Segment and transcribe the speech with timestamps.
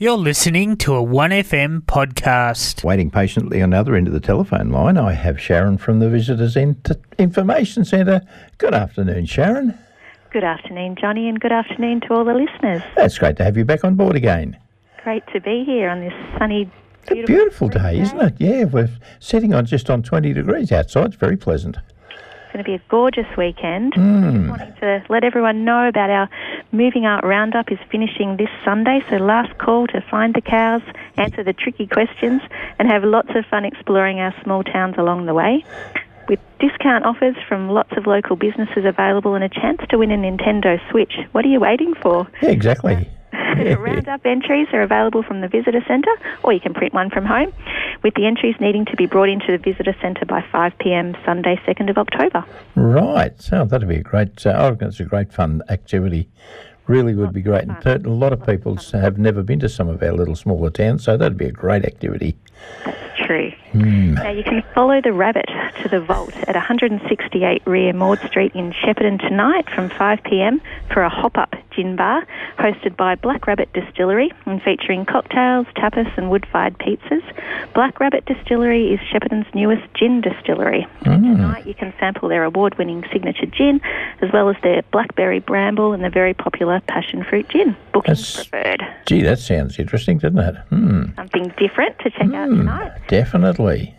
[0.00, 2.84] You're listening to a 1FM podcast.
[2.84, 6.08] Waiting patiently on the other end of the telephone line, I have Sharon from the
[6.08, 8.20] Visitors Int- Information Centre.
[8.58, 9.76] Good afternoon, Sharon.
[10.30, 12.80] Good afternoon, Johnny, and good afternoon to all the listeners.
[12.94, 14.56] That's great to have you back on board again.
[15.02, 16.70] Great to be here on this sunny,
[17.02, 18.34] It's a beautiful, beautiful spring day, isn't it?
[18.38, 21.06] Yeah, we're sitting on just on 20 degrees outside.
[21.06, 21.76] It's very pleasant.
[22.58, 23.92] Going to be a gorgeous weekend.
[23.92, 24.48] Mm.
[24.48, 26.28] Wanting to let everyone know about our
[26.72, 30.82] Mooving Art Roundup is finishing this Sunday, so last call to find the cows,
[31.16, 32.42] answer the tricky questions,
[32.80, 35.64] and have lots of fun exploring our small towns along the way.
[36.28, 40.16] With discount offers from lots of local businesses available and a chance to win a
[40.16, 41.12] Nintendo Switch.
[41.30, 42.26] What are you waiting for?
[42.42, 43.08] Yeah, exactly.
[43.58, 47.24] The roundup entries are available from the visitor centre, or you can print one from
[47.24, 47.52] home,
[48.02, 51.60] with the entries needing to be brought into the visitor centre by 5 pm Sunday,
[51.66, 52.44] 2nd of October.
[52.76, 53.40] Right.
[53.40, 56.28] So that'd be a great, uh, I reckon it's a great fun activity.
[56.86, 57.64] Really would be great.
[57.64, 61.04] And a lot of people have never been to some of our little smaller towns,
[61.04, 62.36] so that'd be a great activity.
[62.86, 63.52] That's true.
[63.74, 65.46] Now you can follow the rabbit
[65.82, 71.02] to the vault at 168 Rear Maud Street in Shepparton tonight from 5 pm for
[71.02, 72.26] a hop-up gin bar
[72.58, 77.22] hosted by Black Rabbit Distillery and featuring cocktails, tapas and wood-fired pizzas.
[77.72, 80.88] Black Rabbit Distillery is Shepparton's newest gin distillery.
[81.04, 83.80] Tonight you can sample their award-winning signature gin
[84.20, 87.76] as well as their blackberry bramble and the very popular passion fruit gin.
[87.92, 88.82] Booking That's- preferred.
[89.06, 90.56] Gee, that sounds interesting, doesn't it?
[90.70, 91.04] Hmm.
[91.14, 92.92] Something different to check out tonight.
[93.06, 93.94] Definitely.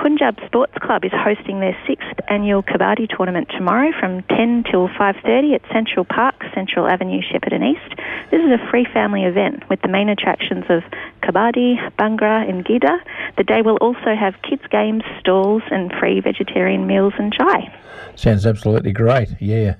[0.00, 5.56] Punjab Sports Club is hosting their sixth annual Kabaddi tournament tomorrow from 10 till 5.30
[5.56, 7.98] at Central Park, Central Avenue, Shepparton East.
[8.30, 10.84] This is a free family event with the main attractions of
[11.22, 13.00] Kabaddi, Bhangra and Gida.
[13.36, 17.66] The day will also have kids' games, stalls and free vegetarian meals and chai.
[18.14, 19.30] Sounds absolutely great.
[19.40, 19.74] Yeah.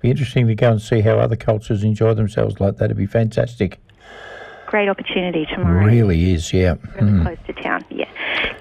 [0.00, 2.86] Be interesting to go and see how other cultures enjoy themselves like that.
[2.86, 3.78] It'd be fantastic.
[4.66, 5.84] Great opportunity tomorrow.
[5.84, 6.76] Really is, yeah.
[6.94, 7.22] really hmm.
[7.22, 7.54] close to.
[7.56, 7.57] Yeah.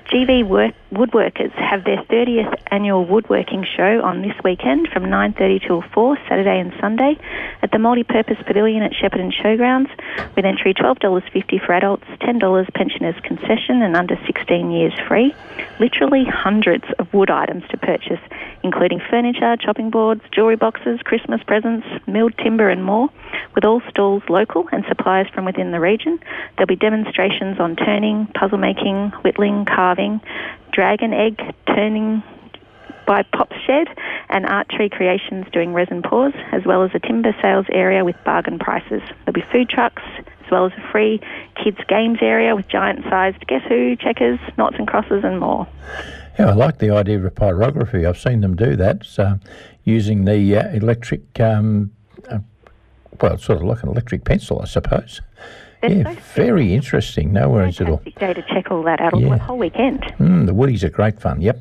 [0.10, 5.82] GV work, Woodworkers have their 30th annual woodworking show on this weekend from 9.30 till
[5.82, 7.20] 4, Saturday and Sunday,
[7.62, 9.90] at the Multi-Purpose Pavilion at Shepparton Showgrounds,
[10.38, 15.36] with entry $12.50 for adults, $10 pensioners concession and under 16 years free.
[15.78, 18.22] Literally hundreds of wood items to purchase,
[18.64, 23.10] including furniture, chopping boards, jewellery boxes, Christmas presents, milled timber and more,
[23.56, 26.18] with all stalls local and suppliers from within the region.
[26.56, 29.97] There'll be demonstrations on turning, puzzle making, whittling, carving,
[30.72, 32.22] dragon egg turning
[33.08, 33.88] by Pop Shed
[34.30, 38.16] and Art Tree Creations doing resin pours, as well as a timber sales area with
[38.24, 39.02] bargain prices.
[39.26, 41.20] There'll be food trucks, as well as a free
[41.56, 45.68] kids games area with giant-sized Guess Who, checkers, knots and crosses and more.
[46.38, 48.08] Yeah, I like the idea of pyrography.
[48.08, 49.40] I've seen them do that so,
[49.86, 51.92] using the uh, electric, um,
[52.30, 52.40] uh,
[53.22, 55.22] well, sort of like an electric pencil, I suppose.
[55.84, 57.32] Yeah, very interesting.
[57.34, 58.02] No worries at all.
[58.20, 59.30] Day to check all that out Yeah.
[59.30, 60.02] the whole weekend.
[60.20, 61.58] Mm, the woodies are great fun, yep.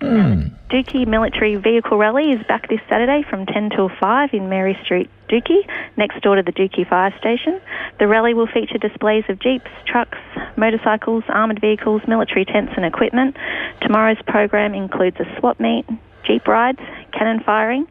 [0.00, 5.08] Dookie Military Vehicle Rally is back this Saturday from 10 till 5 in Mary Street,
[5.30, 5.66] Dookie,
[5.96, 7.58] next door to the Dookie Fire Station.
[7.98, 10.18] The rally will feature displays of jeeps, trucks,
[10.56, 13.36] motorcycles, armoured vehicles, military tents and equipment.
[13.80, 15.86] Tomorrow's program includes a swap meet,
[16.24, 16.80] jeep rides,
[17.12, 17.86] cannon firing,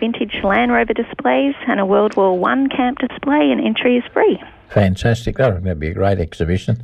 [0.00, 4.40] vintage Land Rover displays and a World War One camp display and entry is free.
[4.72, 5.36] Fantastic.
[5.36, 6.82] That would be a great exhibition.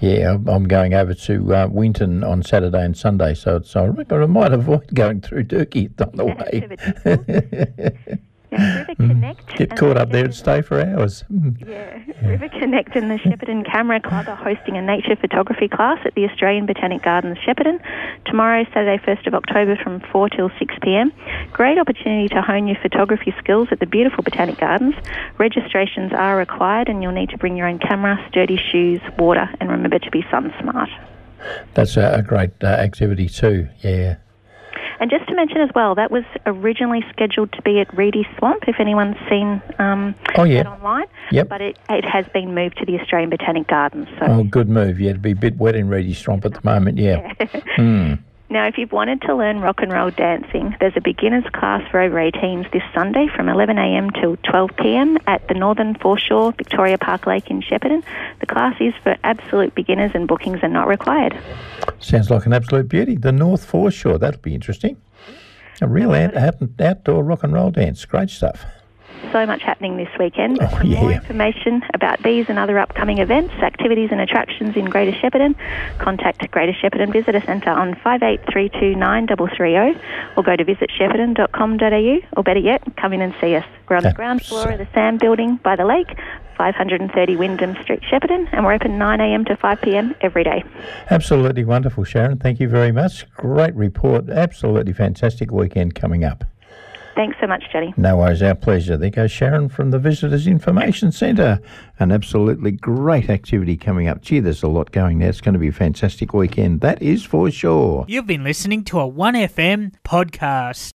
[0.00, 4.26] Yeah, I'm- I'm going over to uh, Winton on Saturday and Sunday, so, so I
[4.26, 8.18] might avoid going through Dookie on the way.
[8.50, 11.24] Now, River Connect Get caught up there and stay for hours.
[11.32, 11.68] Mm.
[11.68, 12.28] Yeah.
[12.28, 16.24] River Connect and the Shepparton Camera Club are hosting a nature photography class at the
[16.24, 17.80] Australian Botanic Gardens, Shepparton,
[18.26, 21.12] tomorrow, Saturday, 1st of October from 4 till 6 pm.
[21.52, 24.94] Great opportunity to hone your photography skills at the beautiful Botanic Gardens.
[25.38, 29.70] Registrations are required and you'll need to bring your own camera, sturdy shoes, water, and
[29.70, 30.90] remember to be sun smart.
[31.74, 33.68] That's a, a great uh, activity too.
[33.80, 34.16] Yeah.
[35.00, 38.64] And just to mention as well, that was originally scheduled to be at Reedy Swamp,
[38.68, 40.62] if anyone's seen um, Oh, yeah.
[40.62, 41.06] that online.
[41.32, 41.48] Yep.
[41.48, 44.08] But it, it has been moved to the Australian Botanic Gardens.
[44.18, 45.00] So Oh, good move.
[45.00, 46.98] Yeah, it'd be a bit wet in Reedy Swamp at the moment.
[46.98, 47.32] Yeah.
[47.76, 48.14] Hmm.
[48.50, 52.00] Now, if you've wanted to learn rock and roll dancing, there's a beginners class for
[52.00, 57.48] over 18s this Sunday from 11am till 12pm at the Northern Foreshore Victoria Park Lake
[57.48, 58.02] in Shepparton.
[58.40, 61.40] The class is for absolute beginners and bookings are not required.
[62.00, 63.14] Sounds like an absolute beauty.
[63.14, 64.18] The North Foreshore.
[64.18, 64.96] That'll be interesting.
[65.80, 68.04] A real out, out, outdoor rock and roll dance.
[68.04, 68.64] Great stuff.
[69.32, 70.58] So much happening this weekend.
[70.58, 74.86] But Oh, for more information about these and other upcoming events, activities and attractions in
[74.86, 75.54] Greater Shepparton,
[75.98, 80.00] contact Greater Shepparton Visitor Centre on 58329330
[80.36, 83.64] or go to visitshepparton.com.au or better yet, come in and see us.
[83.88, 86.08] We're on the ground floor of the SAM building by the lake,
[86.56, 90.62] 530 Wyndham Street, Shepparton, and we're open 9am to 5pm every day.
[91.10, 92.38] Absolutely wonderful, Sharon.
[92.38, 93.28] Thank you very much.
[93.34, 94.28] Great report.
[94.28, 96.44] Absolutely fantastic weekend coming up.
[97.20, 97.92] Thanks so much, Jenny.
[97.98, 98.96] No worries, our pleasure.
[98.96, 101.60] There goes Sharon from the Visitors Information Centre.
[101.98, 104.22] An absolutely great activity coming up.
[104.22, 105.28] Gee, there's a lot going there.
[105.28, 106.80] It's going to be a fantastic weekend.
[106.80, 108.06] That is for sure.
[108.08, 110.88] You've been listening to a 1FM podcast.